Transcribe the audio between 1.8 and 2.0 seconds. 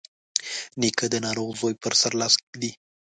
پر